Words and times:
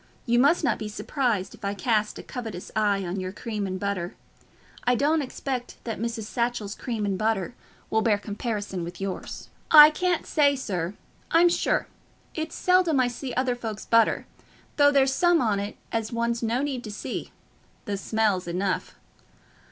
You 0.25 0.39
must 0.39 0.63
not 0.63 0.79
be 0.79 0.87
surprised 0.89 1.53
if 1.53 1.63
I 1.63 1.75
cast 1.75 2.17
a 2.17 2.23
covetous 2.23 2.71
eye 2.75 3.05
on 3.05 3.19
your 3.19 3.31
cream 3.31 3.67
and 3.67 3.79
butter. 3.79 4.15
I 4.83 4.95
don't 4.95 5.21
expect 5.21 5.77
that 5.83 5.99
Mrs. 5.99 6.23
Satchell's 6.23 6.73
cream 6.73 7.05
and 7.05 7.19
butter 7.19 7.53
will 7.91 8.01
bear 8.01 8.17
comparison 8.17 8.83
with 8.83 8.99
yours." 8.99 9.49
"I 9.69 9.91
can't 9.91 10.25
say, 10.25 10.55
sir, 10.55 10.95
I'm 11.29 11.49
sure. 11.49 11.85
It's 12.33 12.55
seldom 12.55 12.99
I 12.99 13.09
see 13.09 13.35
other 13.35 13.53
folks's 13.53 13.85
butter, 13.85 14.25
though 14.77 14.89
there's 14.91 15.13
some 15.13 15.39
on 15.39 15.59
it 15.59 15.77
as 15.91 16.11
one's 16.11 16.41
no 16.41 16.63
need 16.63 16.83
to 16.85 16.91
see—the 16.91 17.95
smell's 17.95 18.47
enough." 18.47 18.95